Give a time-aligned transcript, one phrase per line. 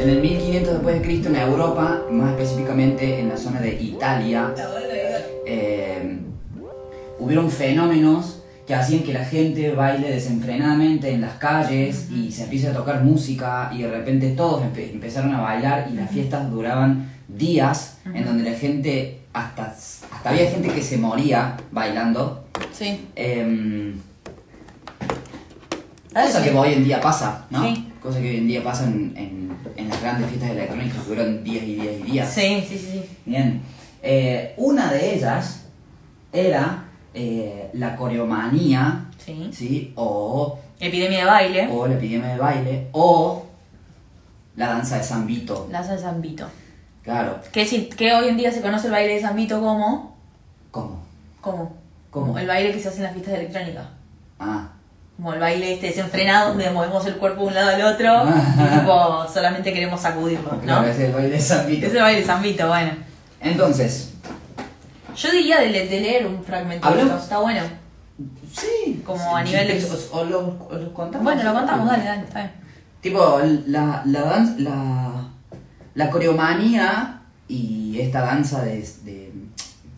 [0.00, 4.52] En el 1500 después de Cristo en Europa, más específicamente en la zona de Italia,
[5.46, 6.18] eh,
[7.18, 12.68] hubieron fenómenos que hacían que la gente baile desenfrenadamente en las calles y se empiece
[12.68, 17.10] a tocar música y de repente todos empe- empezaron a bailar y las fiestas duraban
[17.28, 22.44] días en donde la gente, hasta, hasta había gente que se moría bailando.
[22.72, 23.06] Sí.
[23.16, 23.94] Em,
[26.14, 27.64] cosa que hoy en día pasa, ¿no?
[27.64, 27.86] Sí.
[28.02, 31.44] Cosa que hoy en día pasa en, en- en las grandes fiestas electrónicas que duran
[31.44, 32.32] días y días y días.
[32.32, 32.88] Sí, sí, sí.
[32.92, 33.16] sí.
[33.26, 33.60] Bien.
[34.02, 35.66] Eh, una de ellas
[36.32, 39.50] era eh, la coreomanía, Sí.
[39.52, 39.92] ¿sí?
[39.96, 41.68] O, Epidemia de baile.
[41.70, 43.44] o la epidemia de baile, o
[44.56, 45.68] la danza de San Vito.
[45.70, 46.46] La de San Vito.
[47.02, 47.38] Claro.
[47.52, 50.16] Que, si, que hoy en día se conoce el baile de San Vito como.
[50.70, 51.02] ¿Cómo?
[51.42, 51.74] ¿Cómo?
[52.10, 52.38] ¿Cómo?
[52.38, 53.86] El baile que se hace en las fiestas electrónicas.
[54.38, 54.69] Ah,
[55.20, 58.24] Como el baile este desenfrenado donde movemos el cuerpo de un lado al otro
[58.56, 60.60] y tipo solamente queremos sacudirlo, ¿no?
[60.62, 61.28] claro, es el baile
[61.68, 61.86] Vito.
[61.86, 62.92] Es el baile Vito, bueno.
[63.42, 64.12] Entonces,
[65.14, 67.60] Yo diría de, le- de leer un fragmento de Hablemos- esto, está bueno.
[68.54, 69.02] sí.
[69.04, 70.38] Como sí, a nivel de- O, o lo,
[70.70, 71.24] o lo contamos.
[71.24, 72.52] Bueno, lo contamos, dale, dale, está bien.
[73.02, 75.12] Tipo, la, la danza, la,
[75.94, 79.32] la coreomanía y esta danza de, de-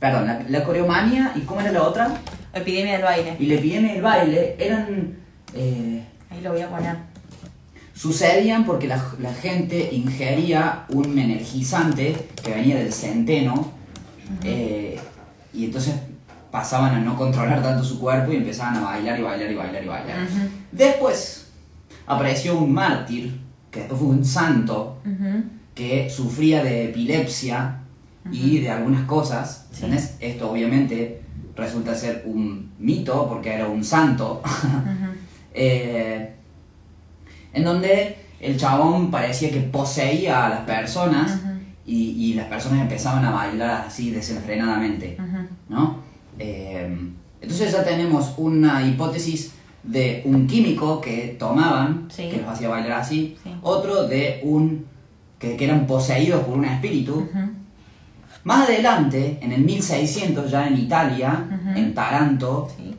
[0.00, 2.10] perdón, la, la coreomanía y ¿cómo era la otra?
[2.52, 3.36] Epidemia del baile.
[3.38, 5.16] Y la epidemia del baile eran,
[5.54, 6.96] eh, Ahí lo voy a poner.
[7.94, 13.70] sucedían porque la, la gente ingería un energizante que venía del centeno
[14.44, 14.98] eh,
[15.52, 15.94] y entonces
[16.50, 19.84] pasaban a no controlar tanto su cuerpo y empezaban a bailar y bailar y bailar
[19.84, 20.16] y bailar.
[20.70, 21.46] Después
[22.06, 23.38] apareció un mártir,
[23.70, 24.98] que después fue un santo,
[25.74, 27.78] que sufría de epilepsia
[28.30, 29.66] y de algunas cosas.
[30.20, 31.22] Esto obviamente
[31.56, 34.42] resulta ser un mito porque era un santo.
[35.54, 36.32] Eh,
[37.52, 41.40] en donde el chabón parecía que poseía a las personas
[41.86, 45.16] y, y las personas empezaban a bailar así desenfrenadamente.
[45.68, 45.98] ¿no?
[46.38, 46.96] Eh,
[47.40, 49.52] entonces ya tenemos una hipótesis
[49.82, 52.28] de un químico que tomaban, Sí.
[52.30, 53.50] que los hacía bailar así, Sí.
[53.62, 54.86] otro de un
[55.38, 57.28] que, que eran poseídos por un espíritu.
[58.44, 61.44] Más adelante, en el 1600, ya en Italia,
[61.76, 62.91] en Taranto, Sí.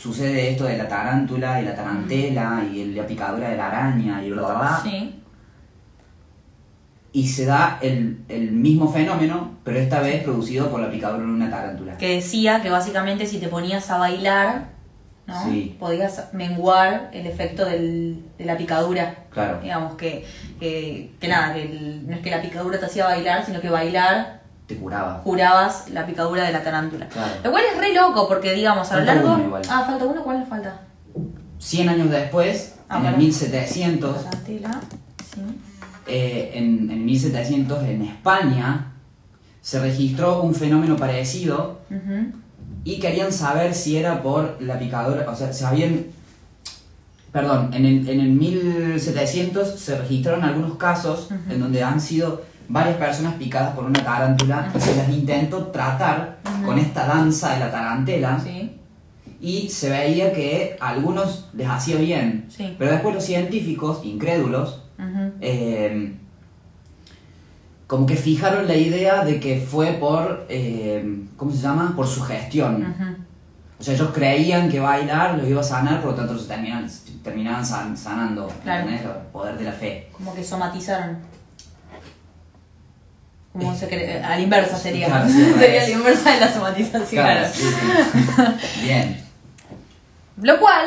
[0.00, 4.24] Sucede esto de la tarántula y la tarantela y el- la picadura de la araña
[4.24, 4.80] y bla bla bla.
[4.82, 5.16] Sí.
[7.12, 11.32] Y se da el, el mismo fenómeno, pero esta vez producido por la picadura de
[11.32, 11.96] una tarántula.
[11.98, 14.68] Que decía que básicamente si te ponías a bailar,
[15.26, 15.44] ¿no?
[15.44, 15.76] Sí.
[15.78, 19.16] Podías menguar el efecto del- de la picadura.
[19.30, 19.60] Claro.
[19.60, 20.24] Digamos que,
[20.60, 23.68] que, que nada, que el- no es que la picadura te hacía bailar, sino que
[23.70, 24.39] bailar
[24.70, 25.20] Te curaba.
[25.24, 27.08] curabas la picadura de la tarántula.
[27.08, 27.32] Claro.
[27.42, 29.34] Lo cual es re loco porque, digamos, a lo Falta largo.
[29.34, 29.62] uno igual.
[29.68, 30.80] Ah, falta uno, ¿cuál le falta?
[31.58, 33.18] 100 años después, Ah, en el bueno.
[33.18, 34.80] 1700, Tarantela,
[35.34, 35.40] sí.
[36.06, 38.92] eh, en, en 1700 en España
[39.60, 42.32] se registró un fenómeno parecido Ujú.
[42.84, 46.06] y querían saber si era por la picadura, o sea, sabían,
[47.32, 52.42] perdón, en el, en el 1700 se registraron algunos casos en donde han sido
[52.72, 57.60] varias personas picadas por una tarántula y se las intentó tratar con esta danza de
[57.60, 58.76] la tarantela Sí.
[59.40, 62.76] y se veía que a algunos les hacía bien, Sí.
[62.78, 64.82] pero después los científicos, incrédulos,
[65.40, 66.14] eh,
[67.88, 71.94] como que fijaron la idea de que fue por, eh, ¿cómo se llama?
[71.96, 72.94] Por sugestión.
[73.80, 76.86] O sea, ellos creían que bailar los iba a sanar, por lo tanto se terminaban,
[77.24, 78.88] terminaban san- sanando, Claro.
[78.90, 79.00] El
[79.32, 80.08] poder de la fe.
[80.12, 81.16] Como que somatizaron.
[83.52, 85.06] Como se cree, a la inversa sería.
[85.08, 87.24] Claro, sí, sería la inversa de la somatización.
[87.24, 88.82] Claro, sí, sí.
[88.82, 89.20] Bien.
[90.40, 90.86] Lo cual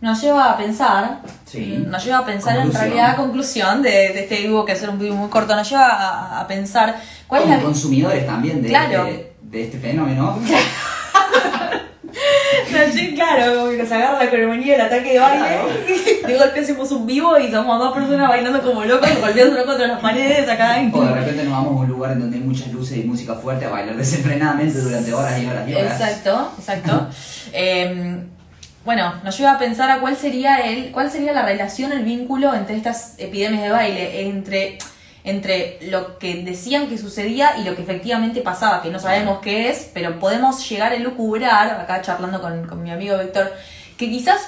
[0.00, 1.82] nos lleva a pensar, Sí.
[1.86, 5.14] nos lleva a pensar en realidad, conclusión de, de este dibujo que hacer un video
[5.14, 7.60] muy corto, nos lleva a, a pensar cuál es la...
[7.60, 9.04] consumidores también de, Claro.
[9.04, 10.38] de, de este fenómeno.
[12.92, 15.46] Sí, claro, como que nos agarra la ceremonia del ataque de baile.
[15.46, 15.68] Claro.
[16.26, 20.00] De golpe hacemos un vivo y somos dos personas bailando como locos, golpeándonos contra las
[20.00, 20.76] paredes acá.
[20.92, 23.34] O de repente nos vamos a un lugar en donde hay muchas luces y música
[23.34, 25.92] fuerte a bailar desenfrenadamente durante horas y horas y horas.
[25.92, 27.08] Exacto, exacto.
[27.58, 28.18] Eh,
[28.86, 32.54] bueno, nos lleva a pensar a cuál sería el, cuál sería la relación, el vínculo
[32.54, 34.78] entre estas epidemias de baile, entre,
[35.26, 39.68] entre lo que decían que sucedía y lo que efectivamente pasaba, que no sabemos qué
[39.68, 43.52] es, pero podemos llegar a lucubrar, acá charlando con, con mi amigo Víctor,
[43.98, 44.40] que quizás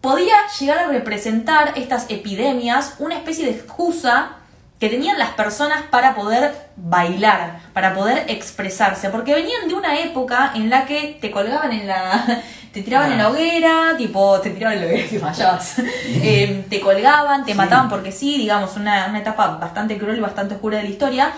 [0.00, 4.36] podía llegar a representar estas epidemias una especie de excusa
[4.80, 10.52] que tenían las personas para poder bailar, para poder expresarse, porque venían de una época
[10.54, 12.42] en la que te colgaban en la
[12.74, 15.76] te tiraban en la hoguera, tipo, te tiraban en la hoguera, te fallabas.
[16.26, 20.54] Eh, te colgaban, te mataban porque sí, digamos, una, una etapa bastante cruel y bastante
[20.54, 21.32] oscura de la historia.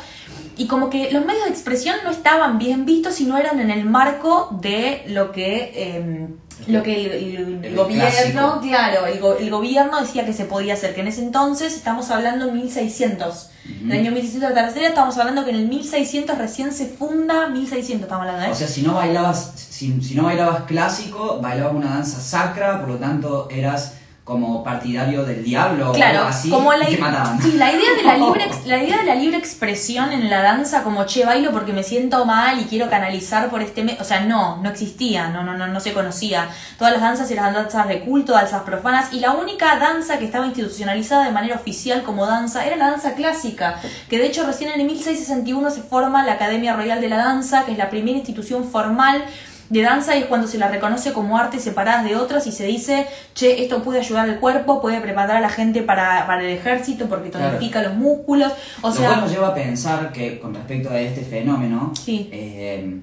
[0.56, 3.70] Y como que los medios de expresión no estaban bien vistos y no eran en
[3.70, 5.72] el marco de lo que...
[5.74, 6.28] eh,
[6.68, 8.60] lo que el, el- el El gobierno, clásico.
[8.62, 12.10] claro, el, go- el gobierno decía que se podía hacer, que en ese entonces estamos
[12.10, 13.50] hablando en 1600,
[13.84, 17.48] el año 1600 de la tercera, estamos hablando que en el 1600 recién se funda,
[17.48, 18.50] 1600 estamos hablando, ¿eh?
[18.52, 22.88] O sea, si no bailabas, si, si no bailabas clásico, bailabas una danza sacra, por
[22.88, 23.92] lo tanto eras
[24.26, 27.40] como partidario del diablo o algo así como la, y te mataban.
[27.40, 30.82] sí, la idea de la libre la idea de la libre expresión en la danza
[30.82, 34.56] como che bailo porque me siento mal y quiero canalizar por este o sea no
[34.56, 38.32] no existía no no no no se conocía todas las danzas eran danzas de culto
[38.32, 42.74] danzas profanas y la única danza que estaba institucionalizada de manera oficial como danza era
[42.74, 47.00] la danza clásica que de hecho recién en el 1661 se forma la Academia Royal
[47.00, 49.24] de la Danza que es la primera institución formal
[49.68, 52.64] de danza y es cuando se la reconoce como artes separadas de otras y se
[52.66, 56.50] dice, che, esto puede ayudar al cuerpo, puede preparar a la gente para, para el
[56.50, 57.56] ejército porque Claro.
[57.56, 58.52] tonifica los músculos.
[58.82, 62.28] O Lo sea, cual nos lleva a pensar que con respecto a este fenómeno, Sí.
[62.32, 63.00] eh,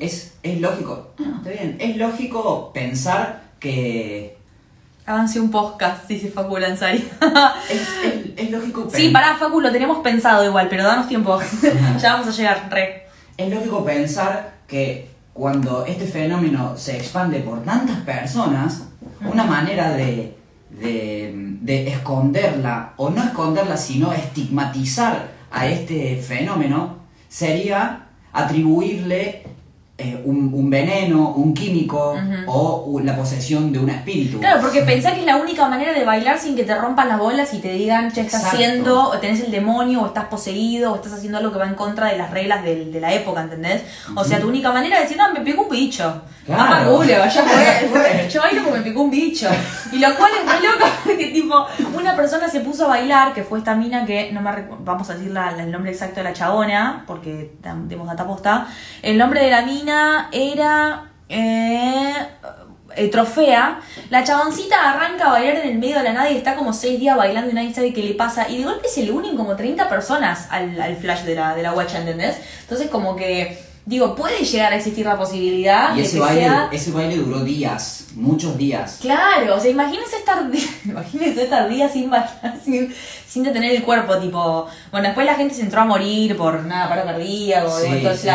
[0.00, 4.36] es, es lógico, no, está bien, es lógico pensar que
[5.06, 6.96] Avance un podcast, dice Facu Lanzari.
[7.68, 11.38] es, es- es lógico sí, pen- pará, Facu, lo tenemos pensado igual, pero danos tiempo.
[12.00, 13.02] ya vamos a llegar, re.
[13.36, 18.84] Es lógico pensar que cuando este fenómeno se expande por tantas personas,
[19.20, 20.36] una manera de,
[20.70, 26.98] de, de esconderla, o no esconderla, sino estigmatizar a este fenómeno,
[27.28, 29.53] sería atribuirle
[29.96, 34.40] eh, un, un veneno, un químico o la posesión de un espíritu.
[34.40, 37.18] Claro, porque pensá que es la única manera de bailar sin que te rompan las
[37.18, 38.56] bolas y te digan, che, estás Exacto.
[38.56, 41.74] haciendo, o tenés el demonio, o estás poseído, o estás haciendo algo que va en
[41.74, 43.82] contra de las reglas de, la época, ¿entendés?
[44.16, 46.22] O sea, tu única manera de decir, no, me picó un bicho.
[46.44, 46.62] Claro.
[46.68, 47.06] Ah, fue.
[47.90, 48.28] Fue.
[48.30, 49.48] Yo bailo porque me picó un bicho.
[49.92, 53.42] Y lo cual es muy loco, porque tipo, una persona se puso a bailar, que
[53.44, 54.50] fue esta mina que, no me
[54.80, 57.52] vamos a decir la- la- el nombre exacto de la chabona, porque
[57.86, 58.66] demos data posta.
[59.02, 59.83] El nombre de la mina
[60.32, 61.10] era...
[61.28, 62.14] Eh,
[62.96, 66.54] eh, trofea, la chaboncita arranca a bailar en el medio de la nada y está
[66.54, 68.48] como seis días bailando y nadie sabe qué le pasa.
[68.48, 71.72] Y de golpe se le unen como 30 personas al, flash de la, de la
[71.72, 72.36] guacha, ¿entendés?
[72.60, 76.40] Entonces como que, digo, puede llegar a existir la posibilidad Y de ese que baile,
[76.42, 76.68] sea...
[76.72, 78.98] ese baile duró días, muchos días.
[79.00, 80.42] Claro, o sea, imagínense estar,
[80.84, 82.94] imagínense estar días sin bailar, sin,
[83.28, 86.88] sin detener el cuerpo, tipo, bueno, después la gente se entró a morir por nada,
[86.88, 88.28] paro cardíaco, Sí, todo el sí.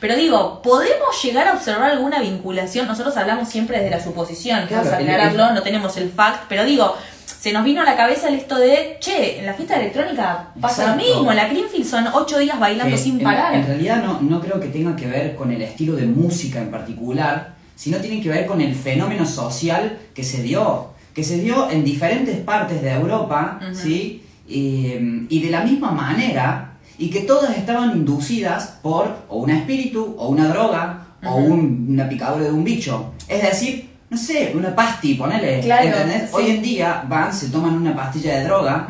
[0.00, 2.86] Pero digo, ¿podemos llegar a observar alguna vinculación?
[2.86, 6.44] Nosotros hablamos siempre desde la suposición, Claro, vamos a el- aclararlo, no tenemos el fact,
[6.48, 6.96] pero digo,
[7.46, 10.82] se nos vino a la cabeza el esto de, che, en la fiesta electrónica pasa
[10.82, 11.00] Exacto.
[11.04, 13.54] lo mismo, en la Greenfield son ocho días bailando que sin parar.
[13.54, 16.72] En, realidad no, no creo que tenga que ver con el estilo de música en
[16.72, 21.70] particular, sino tiene que ver con el fenómeno social que se dio, que se dio
[21.70, 23.60] en diferentes partes de Europa.
[23.72, 24.24] ¿sí?
[24.48, 30.16] Y, y de la misma manera, y que todas estaban inducidas por o un espíritu,
[30.18, 33.12] o una droga, o un- una picadura de un bicho.
[33.28, 36.22] Es decir, no sé, una pasti, ponele, Claro, ¿entendés?
[36.22, 36.28] sí.
[36.32, 38.88] Hoy en día van, se toman una pastilla de droga,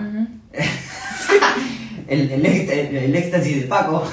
[2.08, 4.04] el, el, el- el éxtasis de Paco.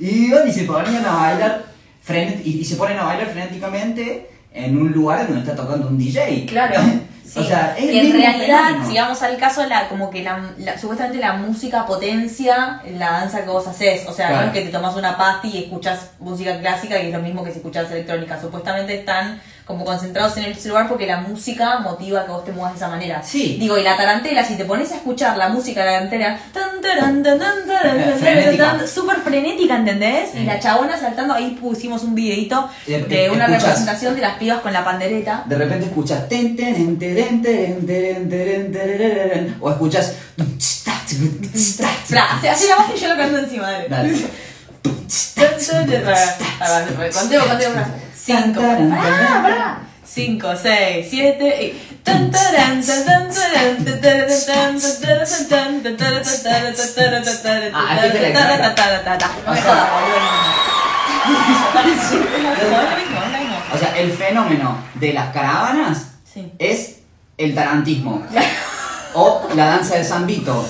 [0.00, 1.64] y iban y se ponían a bailar
[2.06, 5.98] frenet- y, y se ponen a bailar frenéticamente en un lugar donde está tocando un
[5.98, 6.46] DJ.
[6.46, 6.80] Claro.
[7.32, 7.38] Sí.
[7.38, 8.90] O sea, es en realidad, fenómeno.
[8.90, 13.42] si vamos al caso, la, como que la, la- supuestamente la música potencia la danza
[13.42, 14.06] que vos haces.
[14.06, 14.42] O sea, Claro.
[14.42, 17.42] no es que te tomas una pasti y escuchas música clásica y es lo mismo
[17.42, 18.38] que si escuchas electrónica.
[18.40, 22.72] Supuestamente están como concentrados en ese lugar porque la música motiva que vos te muevas
[22.72, 23.22] de esa manera.
[23.22, 23.56] Sí.
[23.60, 26.40] Digo, y la tarantela, si te pones a escuchar la música de la tarantela,
[28.86, 30.34] súper frenética, ¿entendés?
[30.34, 34.72] Y la chabona saltando, ahí pusimos un videito de, una representación de las pibas con
[34.72, 35.44] la pandereta.
[35.46, 36.28] De repente escuchas
[39.60, 40.14] o escuchas
[42.48, 44.26] así la base y yo lo canto encima de él.
[47.12, 47.86] Contemos, contemos.
[48.14, 48.60] Cinco.
[48.60, 49.78] Pará, pará.
[50.04, 51.92] Cinco, seis, siete y.
[63.72, 66.06] O sea, el fenómeno de las caravanas
[66.58, 66.96] es
[67.38, 68.22] el tarantismo
[69.14, 70.66] o la danza de San Vito.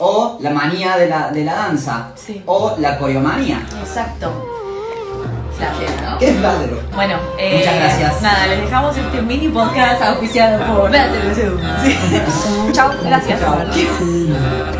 [0.00, 2.08] O la manía de la, de la danza.
[2.16, 2.42] Sí.
[2.46, 3.62] O la coreomanía.
[3.80, 4.50] Exacto.
[6.02, 6.18] ¿no?
[6.18, 6.80] ¿Qué es fladero?
[6.94, 8.22] Bueno, eh, Muchas gracias.
[8.22, 11.60] Nada, les dejamos este mini podcast auspiciado por la televisión.
[11.84, 12.72] Sí.
[12.72, 13.40] Chao, gracias.
[13.40, 14.79] Chao.